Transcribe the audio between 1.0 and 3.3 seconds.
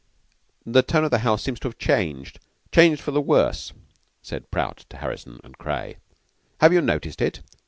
of the house seems changed changed for the